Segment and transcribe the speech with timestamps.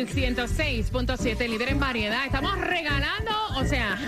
[0.00, 2.24] Sol 106.7, líder en variedad.
[2.24, 3.98] Estamos regalando, o sea,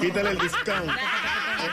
[0.00, 0.90] Quítale el discount.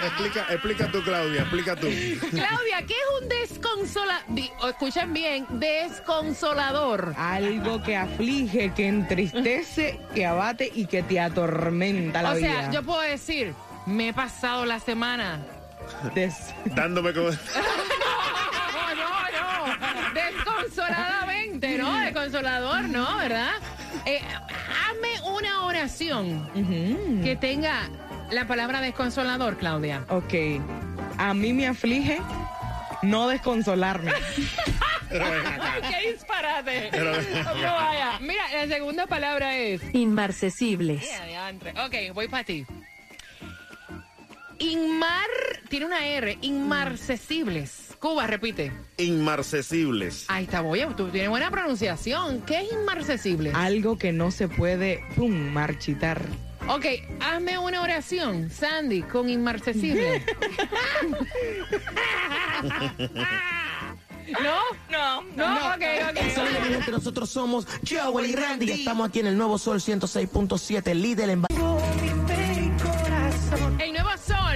[0.03, 1.87] Explica, explica tú, Claudia, explica tú.
[2.31, 4.23] Claudia, ¿qué es un desconsolador?
[4.69, 7.13] Escuchen bien, desconsolador.
[7.17, 12.47] Algo que aflige, que entristece, que abate y que te atormenta la O vida.
[12.49, 13.53] sea, yo puedo decir,
[13.85, 15.39] me he pasado la semana.
[16.13, 17.29] Des- Dándome como.
[18.95, 20.13] No, no, no.
[20.13, 21.26] Desconsoladamente,
[21.77, 21.99] ¿no?
[21.99, 23.17] Desconsolador, ¿no?
[23.17, 23.51] ¿Verdad?
[24.05, 24.21] Eh,
[24.89, 27.23] hazme una oración Ujú.
[27.23, 27.89] que tenga
[28.31, 30.05] la palabra desconsolador, Claudia.
[30.09, 30.33] Ok.
[31.17, 32.19] A mí me aflige
[33.01, 34.11] no desconsolarme.
[35.09, 35.73] Pero ven acá.
[35.75, 36.87] ¡Ay, qué disparate!
[36.91, 38.19] Pero- No vaya.
[38.19, 39.81] Mira, la segunda palabra es...
[39.93, 41.07] Inmarcesibles.
[41.85, 42.65] Ok, voy para ti.
[44.59, 45.27] Inmar,
[45.69, 47.86] tiene una R, inmarcesibles.
[47.99, 48.71] Cuba, repite.
[48.97, 50.25] Inmarcesibles.
[50.27, 52.41] Ahí está, voy, tú tienes buena pronunciación.
[52.41, 53.51] ¿Qué es inmarcesible?
[53.55, 56.21] Algo que no se puede, pum, marchitar.
[56.69, 56.85] Ok,
[57.21, 60.23] hazme una oración, Sandy, con inmarcesible.
[64.43, 64.59] ¿No?
[64.91, 65.81] No, no, ok,
[66.35, 66.73] Saludos, mi ok.
[66.73, 71.29] gente, nosotros somos Joel y Randy y estamos aquí en el Nuevo Sol 106.7, líder
[71.29, 71.43] en...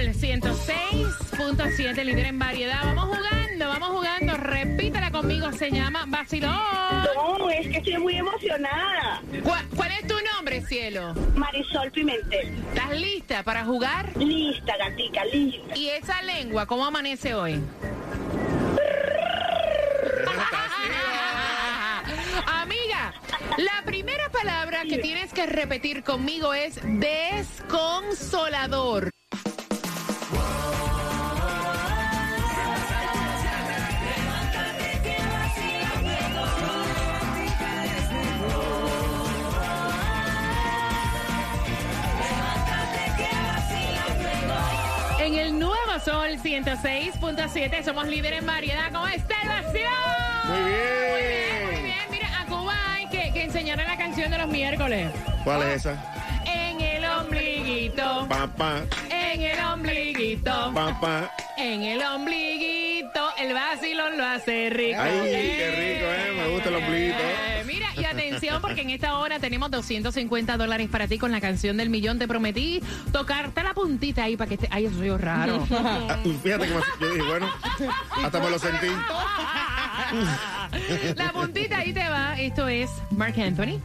[0.02, 2.80] El nuevo Sol 106.7, líder en variedad.
[2.82, 4.36] Vamos jugando, vamos jugando.
[4.36, 6.58] Repítela conmigo, se llama Vacilón.
[7.14, 9.22] No, es que estoy muy emocionada.
[9.44, 11.14] ¿Cuál, cuál es tu nombre, cielo?
[11.36, 12.52] Marisol Pimentel.
[12.74, 14.16] ¿Estás lista para jugar?
[14.16, 15.78] Lista, gatica, lista.
[15.78, 17.52] ¿Y esa lengua cómo amanece hoy?
[22.46, 23.14] Amiga,
[23.56, 29.11] la primera palabra que tienes que repetir conmigo es desconsolador.
[46.12, 48.92] Sol 106.7 somos líderes en variedad.
[48.92, 49.88] ¿Cómo está el vacío?
[50.44, 51.84] Muy Muy bien.
[51.84, 55.10] bien, mira, a Cuba hay que, que enseñarle la canción de los miércoles.
[55.42, 55.96] ¿Cuál es esa?
[56.44, 61.30] En el ombliguito, Papá, en el ombliguito, papá.
[61.56, 65.00] en el ombliguito, el vacilón lo hace rico.
[65.00, 66.32] Ay, qué rico, ¿eh?
[66.36, 67.16] Me gusta el ombliguito.
[67.22, 67.61] Eh,
[68.36, 72.18] atención, porque en esta hora tenemos 250 dólares para ti con la canción del millón.
[72.18, 72.80] Te prometí
[73.12, 74.68] tocarte la puntita ahí para que esté.
[74.70, 75.66] Ay, eso soy raro.
[76.42, 77.48] Fíjate que me, yo dije, bueno,
[78.22, 78.88] hasta me lo sentí.
[81.16, 82.38] La puntita ahí te va.
[82.38, 83.80] Esto es Mark Anthony.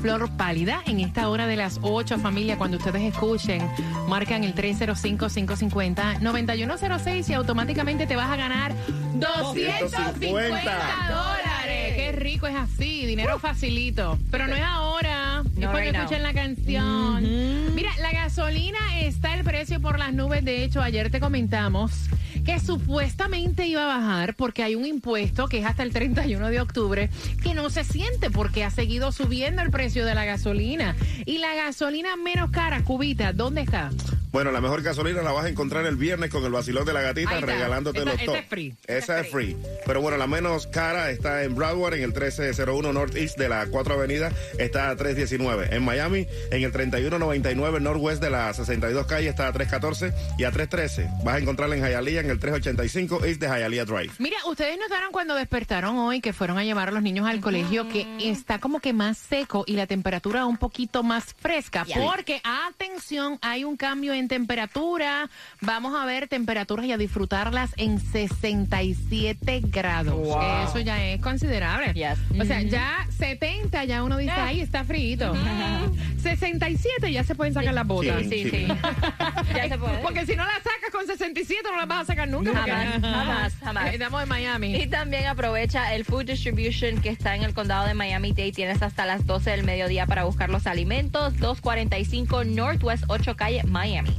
[0.00, 2.56] Flor pálida en esta hora de las 8, familia.
[2.58, 3.66] Cuando ustedes escuchen,
[4.08, 8.74] marcan el 305-550-9106 y automáticamente te vas a ganar
[9.14, 10.60] 250
[11.08, 11.43] dólares.
[11.96, 14.18] Qué rico es así, dinero facilito.
[14.30, 16.18] Pero no es ahora, es No cuando right now.
[16.20, 17.74] la canción.
[17.74, 20.44] Mira, la gasolina está el precio por las nubes.
[20.44, 21.92] De hecho, ayer te comentamos
[22.44, 26.60] que supuestamente iba a bajar porque hay un impuesto que es hasta el 31 de
[26.60, 27.08] octubre
[27.42, 30.94] que no se siente porque ha seguido subiendo el precio de la gasolina.
[31.24, 33.90] Y la gasolina menos cara, cubita, ¿dónde está?
[34.34, 37.02] Bueno, la mejor gasolina la vas a encontrar el viernes con el vacilón de la
[37.02, 38.34] gatita regalándote Esa- los esa top.
[38.34, 38.74] es free.
[38.88, 39.56] Esa es free.
[39.86, 43.94] Pero bueno, la menos cara está en Broward, en el 1301 Northeast de la 4
[43.94, 45.68] Avenida, está a 319.
[45.76, 50.12] En Miami, en el 3199 Northwest de la 62 Calle, está a 314.
[50.36, 54.14] Y a 313 vas a encontrarla en Hialeah, en el 385 East de Hialeah Drive.
[54.18, 57.88] Mira, ustedes notaron cuando despertaron hoy que fueron a llevar a los niños al colegio
[57.88, 61.86] que está como que más seco y la temperatura un poquito más fresca.
[61.94, 65.28] Porque, atención, hay un cambio en temperatura.
[65.60, 70.14] Vamos a ver temperaturas y a disfrutarlas en 67 grados.
[70.14, 70.64] Wow.
[70.68, 71.92] Eso ya es considerable.
[71.94, 72.18] Yes.
[72.40, 75.32] O sea, ya 70 ya uno dice, ahí está frío.
[76.18, 78.22] 67 ya se pueden sacar las botas.
[78.22, 78.66] Sí, Sí, sí.
[79.54, 79.98] ya se puede.
[79.98, 82.52] Porque si no la sacas con 67 no la vas a sacar nunca.
[82.52, 83.92] Jamás, porque- jamás, jamás.
[83.94, 84.76] Estamos en Miami.
[84.76, 88.52] Y también aprovecha el Food Distribution que está en el condado de Miami-Dade.
[88.52, 91.36] Tienes hasta las 12 del mediodía para buscar los alimentos.
[91.38, 94.13] 245 Northwest 8 Calle, Miami.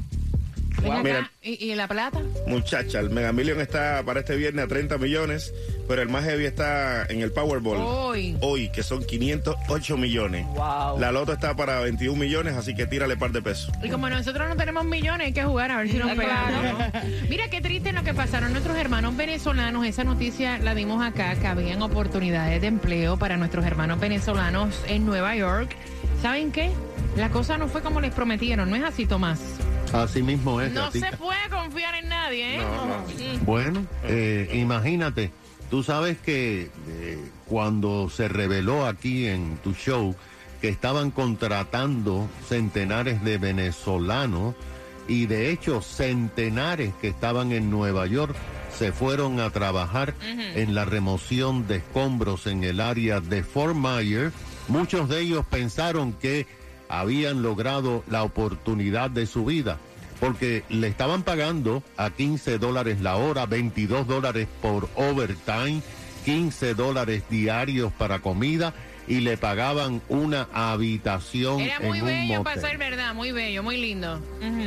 [0.82, 1.32] Mira.
[1.42, 2.22] ¿Y, y la plata?
[2.48, 5.54] Muchacha, el Mega Million está para este viernes a 30 millones,
[5.88, 7.78] pero el más heavy está en el Powerball.
[7.78, 8.38] Hoy.
[8.42, 10.46] Hoy, que son 508 millones.
[10.56, 11.00] Wow.
[11.00, 13.72] La loto está para 21 millones, así que tírale par de pesos.
[13.84, 16.84] Y como nosotros no tenemos millones, hay que jugar a ver si nos pegamos.
[17.30, 19.86] Mira qué triste lo que pasaron nuestros hermanos venezolanos.
[19.86, 25.06] Esa noticia la dimos acá, que habían oportunidades de empleo para nuestros hermanos venezolanos en
[25.06, 25.76] Nueva York.
[26.22, 26.72] ¿Saben qué?
[27.16, 29.40] La cosa no fue como les prometieron, ¿no es así, Tomás?
[30.04, 31.12] Así mismo es, No Gatica.
[31.12, 32.64] se puede confiar en nadie, ¿eh?
[33.46, 35.32] Bueno, eh, imagínate,
[35.70, 40.16] tú sabes que eh, cuando se reveló aquí en tu show
[40.62, 44.56] que estaban contratando centenares de venezolanos
[45.08, 48.36] y de hecho centenares que estaban en Nueva York
[48.76, 54.34] se fueron a trabajar en la remoción de escombros en el área de Fort Myers.
[54.68, 56.46] Muchos de ellos pensaron que
[56.90, 59.78] habían logrado la oportunidad de su vida
[60.20, 65.82] porque le estaban pagando a 15 dólares la hora, 22 dólares por overtime,
[66.24, 68.74] 15 dólares diarios para comida
[69.08, 72.44] y le pagaban una habitación Era muy un bello motel.
[72.44, 74.20] para ser verdad, muy bello, muy lindo.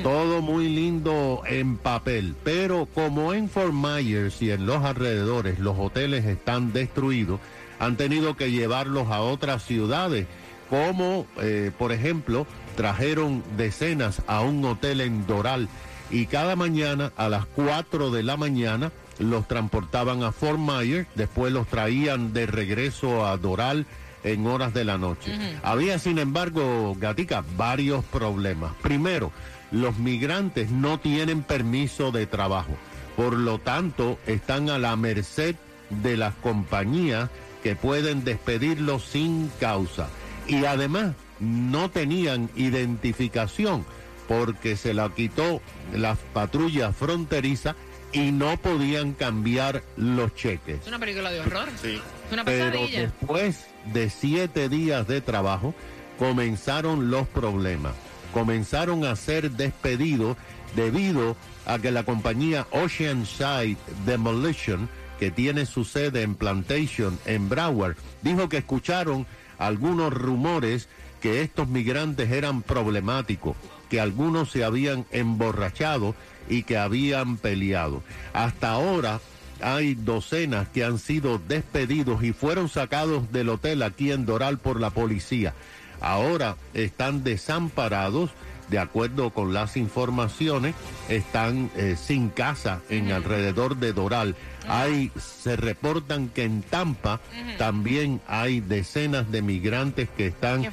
[0.03, 5.77] Todo muy lindo en papel, pero como en Fort Myers y en los alrededores los
[5.79, 7.41] hoteles están destruidos,
[7.81, 10.27] han tenido que llevarlos a otras ciudades,
[10.69, 15.69] como eh, por ejemplo trajeron decenas a un hotel en Doral
[16.11, 21.53] y cada mañana a las 4 de la mañana los transportaban a Fort Myers, después
[21.53, 23.87] los traían de regreso a Doral
[24.25, 25.37] en horas de la noche.
[25.63, 28.73] Había, sin embargo, Gatica, varios problemas.
[28.83, 29.33] Primero,
[29.71, 32.77] los migrantes no tienen permiso de trabajo,
[33.17, 35.57] por lo tanto, están a la merced
[35.91, 37.31] de las compañías
[37.63, 40.09] que pueden despedirlos sin causa.
[40.49, 43.85] Y además, no tenían identificación
[44.27, 45.63] porque se la quitó
[45.95, 47.77] la patrulla fronteriza
[48.13, 50.81] y no podían cambiar los cheques.
[50.83, 51.69] Es una película de horror.
[51.81, 52.01] Sí.
[52.27, 53.01] Es una Pero pesadilla.
[53.03, 55.75] después de siete días de trabajo,
[56.19, 57.95] comenzaron los problemas.
[58.33, 60.37] Comenzaron a ser despedidos
[60.77, 61.37] debido
[61.67, 68.49] a que la compañía Oceanside Demolition, que tiene su sede en Plantation, en Broward, dijo
[68.49, 69.27] que escucharon
[69.59, 70.89] algunos rumores
[71.21, 73.57] que estos migrantes eran problemáticos,
[73.91, 76.15] que algunos se habían emborrachado
[76.49, 78.03] y que habían peleado.
[78.33, 79.21] Hasta ahora
[79.61, 84.81] hay docenas que han sido despedidos y fueron sacados del hotel aquí en Doral por
[84.81, 85.55] la policía.
[86.01, 88.31] Ahora están desamparados,
[88.69, 90.75] de acuerdo con las informaciones,
[91.09, 94.37] están eh, sin casa en alrededor de Doral.
[94.69, 97.21] Hay, se reportan que en Tampa
[97.57, 100.67] también hay decenas de migrantes que están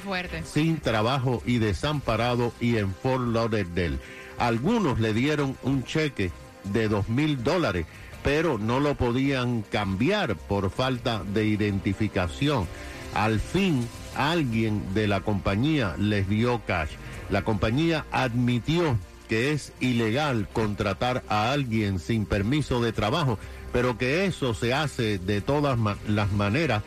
[0.44, 4.00] sin trabajo y desamparado y en Fort Lauderdale.
[4.38, 6.32] Algunos le dieron un cheque
[6.66, 7.86] de dos mil dólares,
[8.24, 12.68] pero no lo podían cambiar por falta de identificación.
[13.14, 16.92] Al fin, alguien de la compañía les dio cash.
[17.30, 23.40] La compañía admitió que es ilegal contratar a alguien sin permiso de trabajo,
[23.74, 25.78] pero que eso se hace de todas
[26.08, 26.84] las maneras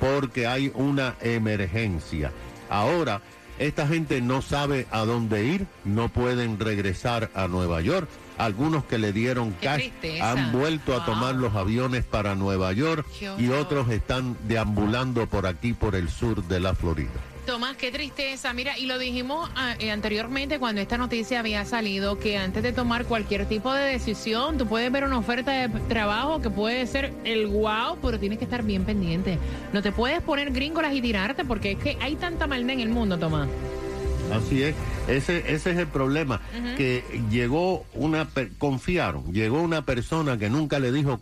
[0.00, 2.32] porque hay una emergencia.
[2.68, 3.22] Ahora,
[3.58, 8.08] esta gente no sabe a dónde ir, no pueden regresar a Nueva York.
[8.38, 10.32] Algunos que le dieron Qué cash tristeza.
[10.32, 13.06] han vuelto a tomar los aviones para Nueva York
[13.38, 17.10] y otros están deambulando por aquí, por el sur de la Florida.
[17.46, 18.52] Tomás, qué tristeza.
[18.52, 22.72] Mira, y lo dijimos ah, eh, anteriormente cuando esta noticia había salido, que antes de
[22.72, 27.12] tomar cualquier tipo de decisión, tú puedes ver una oferta de trabajo que puede ser
[27.24, 29.38] el wow, pero tienes que estar bien pendiente.
[29.72, 32.90] No te puedes poner gringolas y tirarte porque es que hay tanta maldad en el
[32.90, 33.48] mundo, Tomás.
[34.32, 34.74] Así es,
[35.08, 36.40] ese, ese es el problema,
[36.76, 41.20] que llegó una, confiaron, llegó una persona que nunca le dijo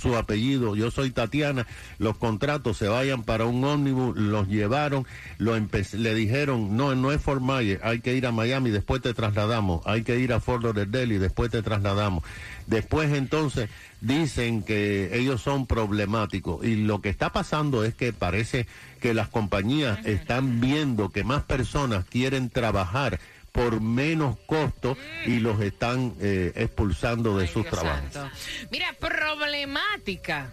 [0.00, 1.66] su apellido, yo soy Tatiana,
[1.98, 5.06] los contratos se vayan para un ómnibus, los llevaron,
[5.38, 9.14] lo le dijeron, no, no es Fort Myers, hay que ir a Miami, después te
[9.14, 12.24] trasladamos, hay que ir a Fort Lauderdale y después te trasladamos.
[12.66, 13.68] Después entonces
[14.00, 18.66] dicen que ellos son problemáticos y lo que está pasando es que parece
[19.02, 23.18] que las compañías están viendo que más personas quieren trabajar
[23.50, 28.12] por menos costo y los están eh, expulsando de Ay, sus Dios trabajos.
[28.12, 28.34] santo.
[28.70, 30.50] Mira, problemática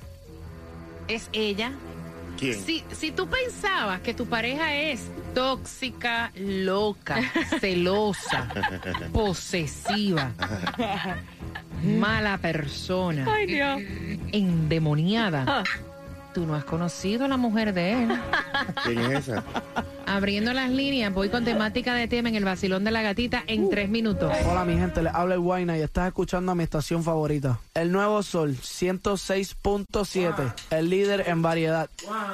[1.08, 1.72] es ella.
[2.38, 2.60] ¿Quién?
[2.62, 5.01] Si, si tú pensabas que tu pareja es
[5.36, 7.18] tóxica, loca,
[7.60, 8.48] celosa,
[9.13, 10.32] posesiva,
[11.84, 13.82] mala persona, Ay, Dios.
[14.32, 15.63] endemoniada,
[16.34, 18.10] tú no has conocido a la mujer de él.
[18.86, 19.44] ¿Quién es esa?
[20.06, 23.70] Abriendo las líneas, voy con temática de tema en el vacilón de la gatita en
[23.70, 24.34] tres minutos.
[24.46, 27.60] Hola mi gente, les habla el Guayna y estás escuchando a mi estación favorita.
[27.74, 31.90] El Nuevo Sol 106.7, el líder en variedad.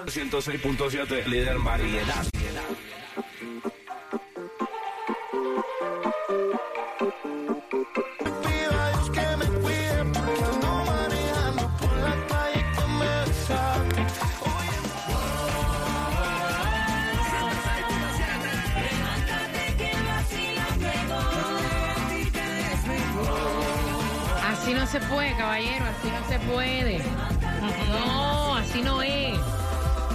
[0.06, 2.26] 106.7, líder en variedad.
[24.86, 27.00] No se puede, caballero, así no se puede.
[27.90, 29.34] No, así no es.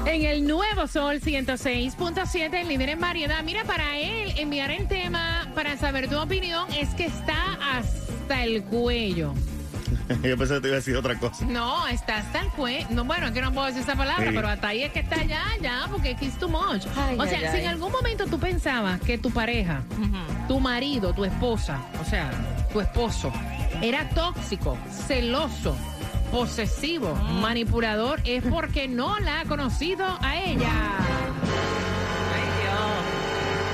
[0.07, 3.43] En el nuevo Sol 106.7, el líder en variedad.
[3.43, 8.63] Mira, para él enviar el tema para saber tu opinión es que está hasta el
[8.63, 9.35] cuello.
[10.23, 11.45] Yo pensé que te iba a decir otra cosa.
[11.47, 12.87] No, está hasta el cuello.
[12.91, 14.37] No, bueno, es que no puedo decir esa palabra, Sí.
[14.37, 16.87] pero hasta ahí es que está ya, ya, porque it's too much.
[16.97, 19.83] Ay, o sea, ay, si en algún momento tú pensabas que tu pareja,
[20.47, 22.31] tu marido, tu esposa, o sea,
[22.73, 23.33] tu esposo,
[23.83, 25.77] era tóxico, celoso,
[26.31, 30.71] posesivo, manipulador, es porque no la ha conocido a ella.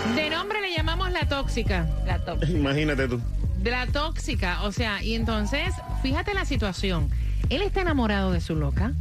[0.09, 1.89] Ay, De nombre le llamamos la tóxica.
[2.07, 2.21] La.
[2.49, 3.21] Imagínate tú.
[3.59, 7.11] De la tóxica, o sea, y entonces, fíjate la situación.
[7.51, 8.93] Él está enamorado de su loca.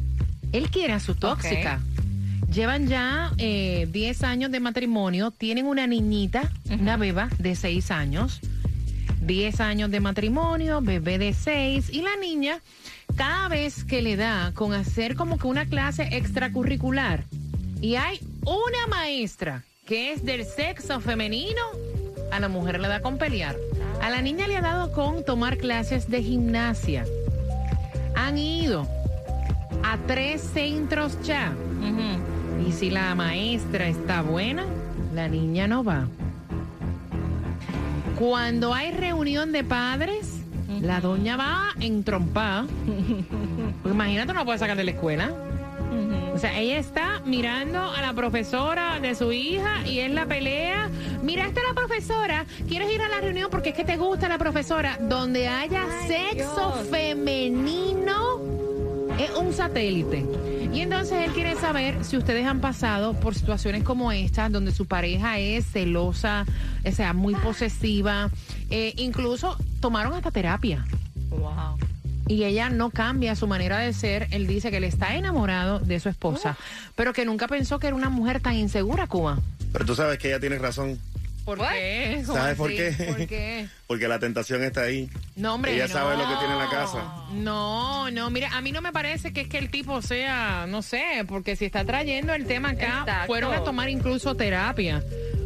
[0.51, 1.79] Él quiere a su tóxica.
[2.51, 5.31] Llevan ya eh, 10 años de matrimonio.
[5.31, 8.39] Tienen una niñita, una beba de 6 años.
[9.25, 11.89] 10 años de matrimonio, bebé de 6.
[11.91, 12.61] Y la niña,
[13.15, 17.25] cada vez que le da con hacer como que una clase extracurricular,
[17.81, 21.61] y hay una maestra que es del sexo femenino,
[22.31, 23.55] a la mujer le da con pelear.
[24.01, 27.05] A la niña le ha dado con tomar clases de gimnasia.
[28.15, 28.87] Han ido
[29.83, 31.53] a tres centros ya.
[32.67, 34.65] Y si la maestra está buena,
[35.13, 36.07] la niña no va.
[38.17, 40.41] Cuando hay reunión de padres,
[40.81, 42.65] la doña va entrompada.
[43.81, 45.33] Porque imagínate, no la puede sacar de la escuela.
[46.33, 50.89] O sea, ella está mirando a la profesora de su hija y es la pelea.
[51.23, 52.45] Mira, esta es la profesora.
[52.67, 54.97] ¿Quieres ir a la reunión porque es que te gusta la profesora?
[54.99, 58.39] Donde haya sexo femenino
[59.17, 60.25] es un satélite.
[60.75, 64.85] Y entonces él quiere saber si ustedes han pasado por situaciones como esta, donde su
[64.87, 66.45] pareja es celosa,
[66.85, 68.29] o sea, muy posesiva.
[68.69, 70.85] Eh, incluso tomaron hasta terapia
[71.29, 71.77] Wow.
[72.27, 74.27] y ella no cambia su manera de ser.
[74.31, 76.57] Él dice que él está enamorado de su esposa,
[76.95, 79.39] pero que nunca pensó que era una mujer tan insegura, Cuba.
[79.71, 80.99] Pero tú sabes que ella tiene razón.
[81.45, 82.23] ¿Por qué?
[82.25, 82.91] ¿Cómo ¿Sabes por qué?
[82.91, 83.67] ¿Por qué?
[83.87, 85.09] Porque la tentación está ahí.
[85.35, 85.93] No, hombre, Ella no.
[85.93, 87.03] sabe lo que tiene en la casa.
[87.33, 90.81] No, no, mira, a mí no me parece que es que el tipo sea, no
[90.81, 93.27] sé, porque si está trayendo el tema acá, Exacto.
[93.27, 95.03] fueron a tomar incluso terapia.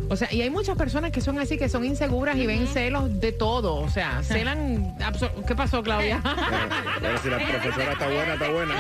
[0.10, 3.20] O sea, y hay muchas personas que son así, que son inseguras y ven celos
[3.20, 3.75] de todo.
[3.75, 4.96] O sea, celan...
[5.46, 6.22] ¿Qué pasó, Claudia?
[6.24, 6.38] Pero,
[7.01, 8.75] pero si la profesora está buena, está buena.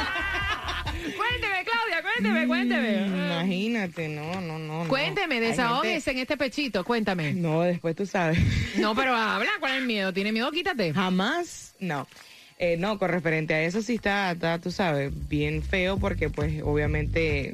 [2.21, 3.25] Cuénteme, Claudia, cuénteme, cuénteme.
[3.25, 4.87] Imagínate, no, no, no.
[4.87, 7.33] Cuénteme, desahógese en este pechito, cuéntame.
[7.33, 8.39] No, después tú sabes.
[8.77, 10.13] No, pero habla, ¿cuál es el miedo?
[10.13, 10.51] ¿Tiene miedo?
[10.51, 10.93] Quítate.
[10.93, 12.07] Jamás, no.
[12.57, 16.61] Eh, no, con referente a eso sí está, está, tú sabes, bien feo porque pues
[16.61, 17.53] obviamente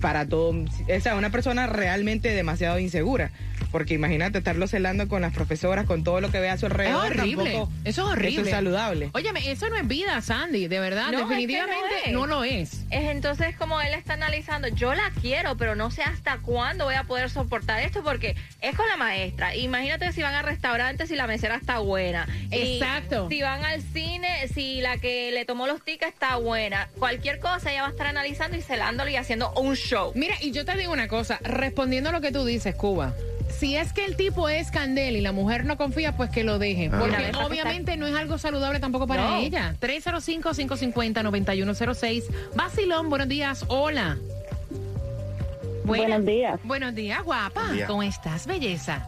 [0.00, 3.32] para todo, o sea, una persona realmente demasiado insegura.
[3.72, 6.72] Porque imagínate estarlo celando con las profesoras, con todo lo que ve a su Es
[6.72, 7.06] alrededor.
[7.06, 7.44] horrible.
[7.52, 8.30] tampoco- Eso es horrible.
[8.30, 9.10] Eso es saludable.
[9.12, 11.10] Óyeme, eso no es vida, Sandy, de verdad.
[11.12, 12.12] No, es que definitivamente no es.
[12.12, 12.72] no lo es.
[12.90, 16.94] Es entonces como él está analizando, yo la quiero, pero no sé hasta cuándo voy
[16.94, 19.54] a poder soportar esto porque es con la maestra.
[19.54, 22.26] Imagínate si van a restaurantes si la mesera está buena.
[22.50, 23.28] Y Exacto.
[23.28, 26.88] Si van al cine, si la que le tomó los tickets está buena.
[26.98, 30.12] Cualquier cosa ella va a estar analizando y celándolo y haciendo un show.
[30.14, 33.14] Mira, y yo te digo una cosa, respondiendo a lo que tú dices, Cuba,
[33.58, 36.58] si es que el tipo es candel y la mujer no confía, pues que lo
[36.58, 36.90] deje.
[36.92, 36.98] Ah.
[37.00, 39.36] Porque obviamente no es algo saludable tampoco para No.
[39.38, 39.74] ella.
[39.80, 42.24] 305-550-9106.
[42.54, 43.64] Basilón, buenos días.
[43.68, 44.16] Hola.
[45.84, 46.58] Buenos días.
[46.64, 47.62] Buenos días, guapa.
[47.62, 47.86] Buen día.
[47.86, 49.06] ¿Cómo estás, belleza?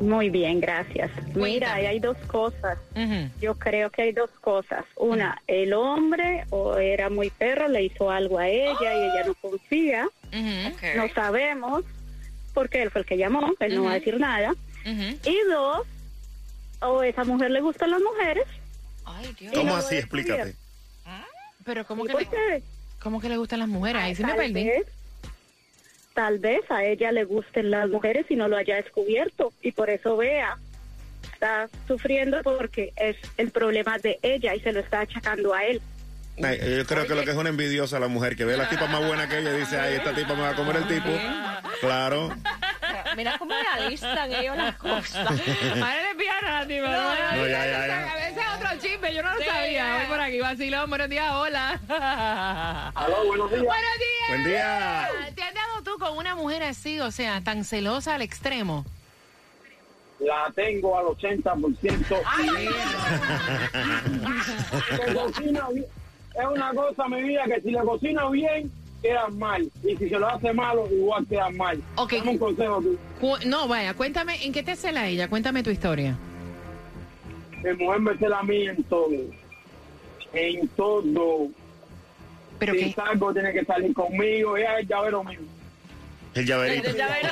[0.00, 1.10] Muy bien, gracias.
[1.34, 1.86] Mira, Cuéntame.
[1.88, 2.78] hay dos cosas.
[3.40, 4.84] Yo creo que hay dos cosas.
[4.94, 9.34] Una, el hombre o era muy perro, le hizo algo a ella y ella no
[9.34, 10.08] confía.
[10.96, 11.82] No sabemos
[12.58, 14.52] porque él fue el que llamó, él no va a decir nada.
[14.84, 15.86] Y dos,
[16.80, 18.46] o esa mujer le gustan las mujeres.
[19.04, 19.52] Ay, Dios.
[19.54, 19.94] ¿Cómo así?
[19.94, 20.44] Explícate.
[20.46, 21.28] descubierto.
[21.64, 22.62] Pero ¿cómo ¿Y que, por le, qué?
[23.00, 24.02] ¿cómo que le gustan las mujeres?
[24.02, 24.64] Ahí sí me tal perdí.
[24.64, 24.86] vez,
[26.14, 29.88] tal vez a ella le gusten las mujeres y no lo haya descubierto y por
[29.88, 30.58] eso vea
[31.32, 35.80] está sufriendo porque es el problema de ella y se lo está achacando a él.
[36.42, 38.68] Ay, yo creo que lo que es una envidiosa la mujer que ve a la
[38.68, 40.88] tipa más buena que ella y dice, ay, esta tipa me va a comer el
[40.88, 41.08] tipo.
[41.80, 42.30] Claro.
[43.16, 45.26] Mira cómo realizan ellos las cosas.
[45.72, 46.88] Ahora le pidan a la tipa.
[46.88, 48.12] No, No, ya, ya, ya.
[48.12, 49.72] A veces otro chisme, yo no lo Sí, sabía.
[49.72, 49.96] ya.
[49.98, 50.90] Voy por aquí, vacilón.
[50.90, 51.80] Buenos días, hola.
[52.94, 53.62] Aló, buenos días.
[53.64, 54.28] Buenos días.
[54.28, 55.08] Buen día.
[55.34, 58.84] ¿Te has dado tú con una mujer así, o sea, tan celosa al extremo?
[60.20, 62.22] La tengo al 80%.
[65.06, 65.86] Que cocina bien.
[66.34, 68.70] Es una cosa, mi vida, que si le cocina bien,
[69.02, 69.70] queda mal.
[69.82, 71.82] Y si se lo hace malo, igual queda mal.
[71.96, 72.12] Ok.
[72.14, 72.98] Dame un consejo tú.
[73.46, 75.28] No, vaya, cuéntame, ¿en qué te cela ella?
[75.28, 76.16] Cuéntame tu historia.
[77.62, 79.10] Mi mujer me cela a mí en todo.
[80.32, 81.48] En todo.
[82.58, 82.92] Pero si que...
[82.92, 84.56] salgo, tiene que salir conmigo.
[84.56, 85.40] Ella es el llavero mío.
[86.34, 86.92] El llaverito.
[86.92, 87.18] Verás.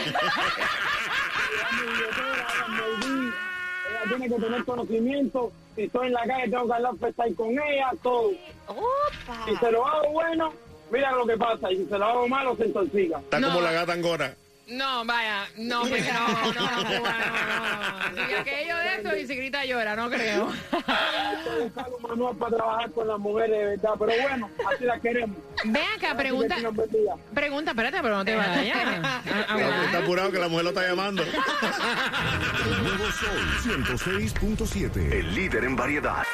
[3.90, 5.52] Ella tiene que tener conocimiento.
[5.74, 8.30] Si estoy en la calle, tengo que hablar estar con ella, todo.
[8.66, 9.44] Opa.
[9.46, 10.52] Si se lo hago bueno,
[10.90, 11.70] mira lo que pasa.
[11.72, 13.18] Y si se lo hago malo, se intoxica.
[13.18, 13.48] Está No.
[13.48, 14.34] como la gata angora.
[14.68, 18.26] No, vaya, no, pues no, no, no, no, no, no.
[18.28, 20.52] Si aquello de esto y si grita llora, no creo.
[20.52, 23.90] Estoy buscando un manual para trabajar con las mujeres de verdad.
[23.96, 25.36] Pero bueno, así las queremos.
[25.66, 26.56] Ve acá, pregunta,
[27.32, 28.76] pregunta, espérate, pero no te vayas.
[29.04, 29.84] A- a Pero hablar.
[29.84, 31.22] está apurado que la mujer lo está llamando.
[31.22, 33.48] El nuevo Sol
[33.86, 35.12] 106.7.
[35.12, 36.24] El líder en variedad.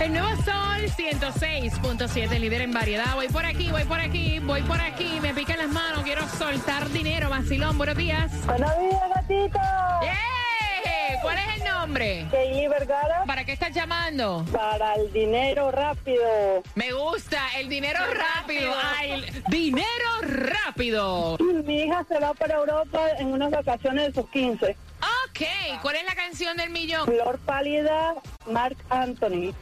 [0.00, 3.14] El nuevo Sol 106.7, líder en variedad.
[3.14, 5.18] Voy por aquí, voy por aquí, voy por aquí.
[5.20, 7.28] Me pican las manos, quiero soltar dinero.
[7.30, 8.30] Vacilón, buenos días.
[8.46, 9.58] Buenos días, gatito.
[10.02, 11.20] ¡Yeah!
[11.22, 12.26] ¿Cuál es el nombre?
[12.30, 14.44] Kaylee Vergara ¿Para qué estás llamando?
[14.52, 16.62] para el dinero rápido.
[16.76, 18.72] Me gusta el dinero rápido.
[18.96, 19.84] Ay, el dinero
[20.22, 21.36] rápido.
[21.64, 24.76] Mi hija se va para Europa en unas vacaciones de sus 15.
[25.00, 25.40] Ok,
[25.82, 27.04] ¿cuál es la canción del millón?
[27.06, 28.14] Flor pálida,
[28.50, 29.52] Mark Anthony.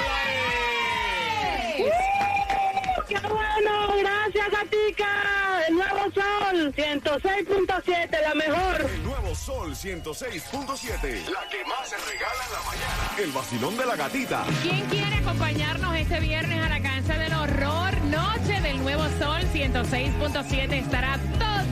[3.07, 3.48] ¡Qué bueno!
[3.59, 5.67] Gracias, gatica.
[5.67, 8.89] El nuevo sol, 106.7, la mejor.
[8.89, 11.29] El nuevo Sol 106.7.
[11.29, 13.11] La que más se regala en la mañana.
[13.17, 14.45] El vacilón de la gatita.
[14.61, 18.01] ¿Quién quiere acompañarnos este viernes a la cancha del horror?
[18.03, 20.73] Noche del Nuevo Sol 106.7.
[20.73, 21.19] Estará